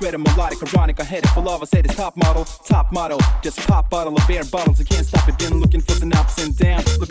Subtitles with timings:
[0.00, 1.60] Greta melodic, ironic, I headed for love.
[1.60, 3.20] I said it's top model, top model.
[3.42, 4.80] Just pop bottle of bare bottles.
[4.80, 5.36] I can't stop it.
[5.36, 6.98] Been looking for some ups and downs.
[6.98, 7.09] Look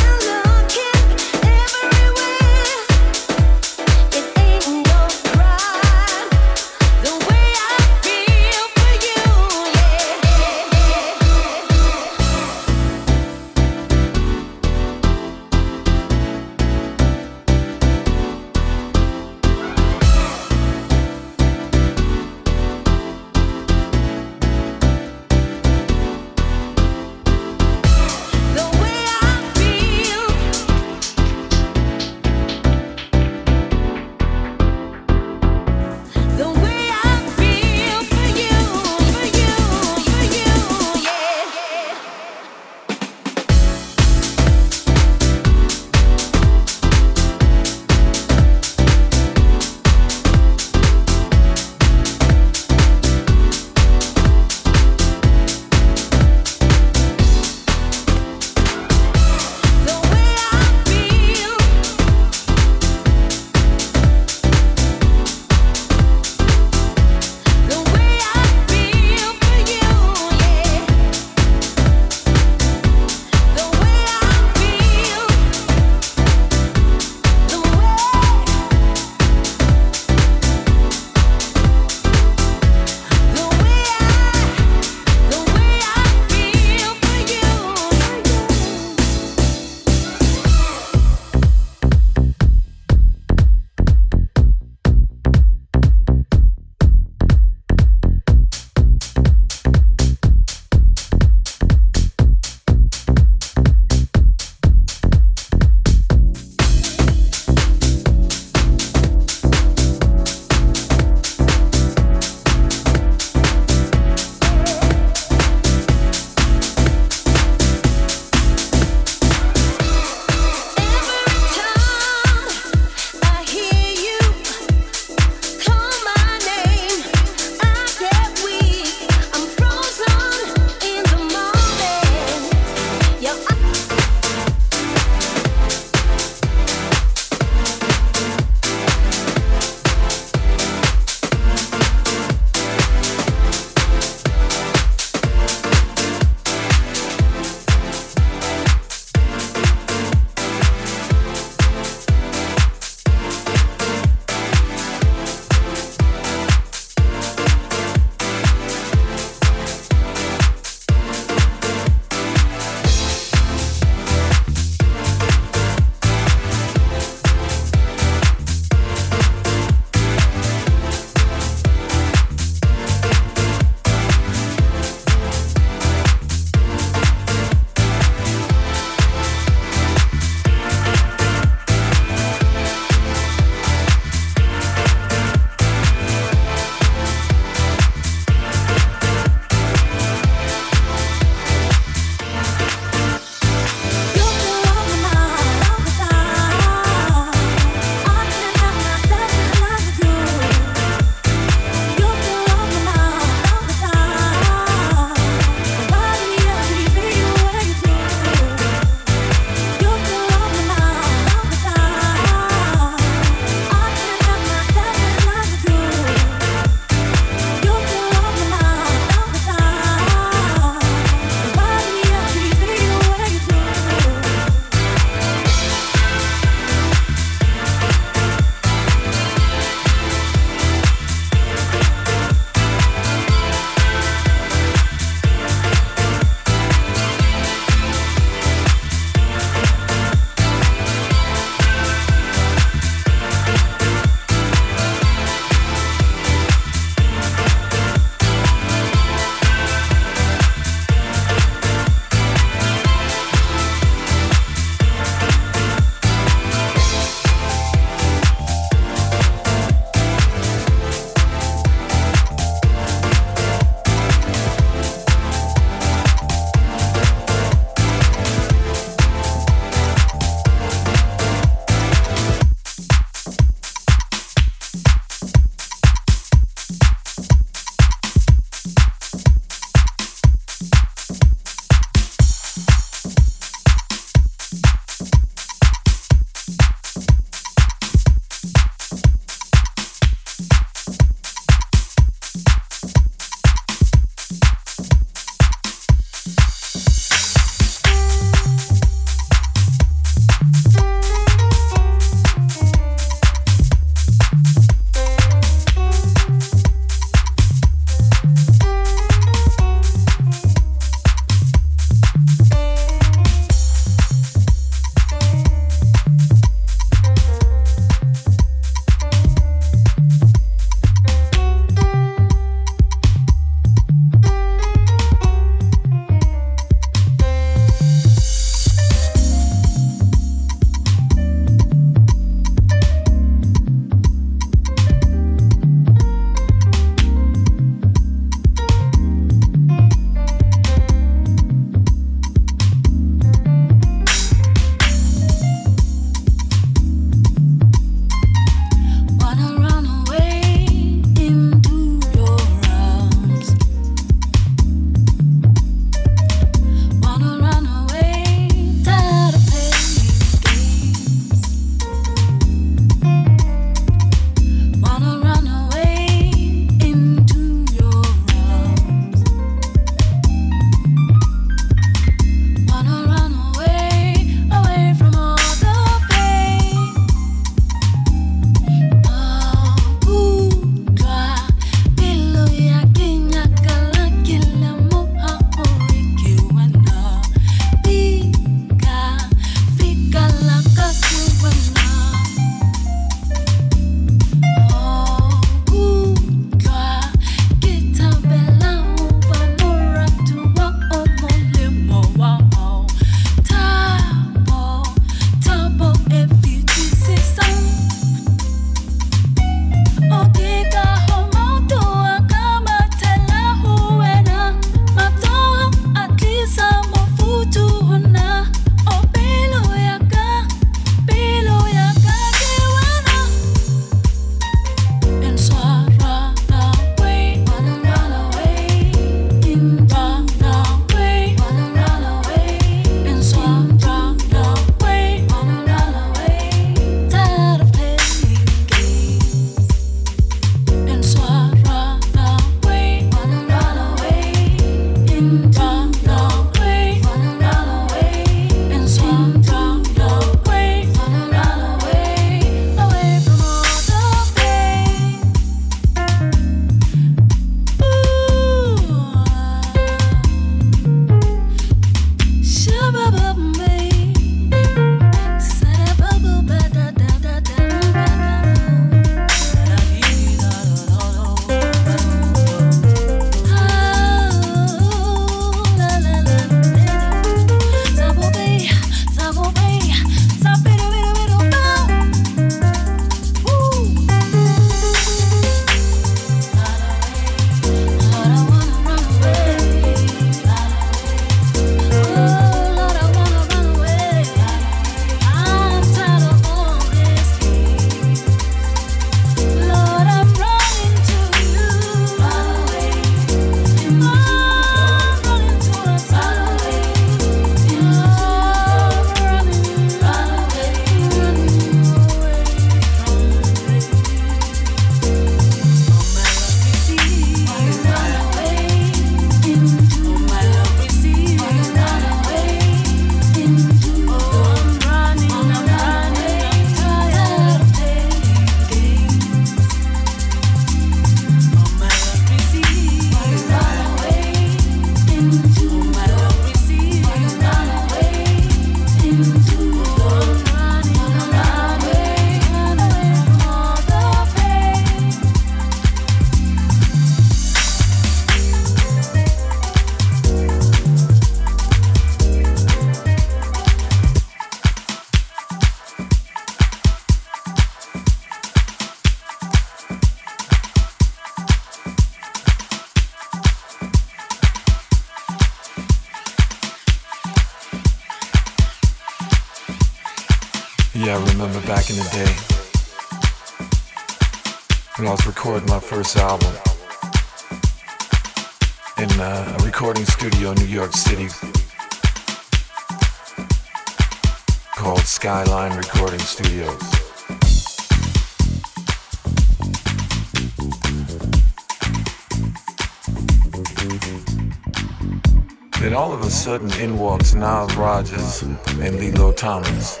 [596.42, 600.00] sudden in walks Nile Rodgers and Lillo Thomas.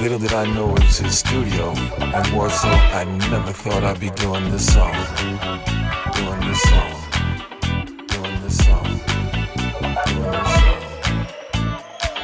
[0.00, 4.08] Little did I know it was his studio, and so, I never thought I'd be
[4.12, 4.94] doing this song.
[6.14, 6.92] Doing this song.
[8.08, 8.86] Doing this song.
[10.06, 10.80] Doing this song.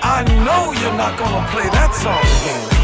[0.03, 2.82] I know you're not gonna play that song again.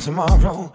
[0.00, 0.72] Tomorrow,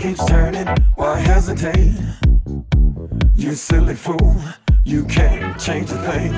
[0.00, 1.92] keeps turning, why hesitate?
[3.36, 4.34] You silly fool,
[4.82, 6.32] you can't change a thing.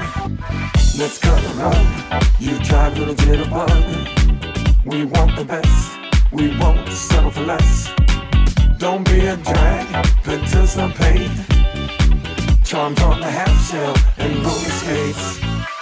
[0.98, 3.70] Let's cut a rug, you drive to legit above.
[4.84, 5.96] We want the best,
[6.32, 7.92] we won't settle for less.
[8.78, 9.86] Don't be a drag,
[10.24, 11.30] participate.
[12.64, 15.38] Charms on the half shell and roller skates.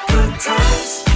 [0.06, 1.09] Good times.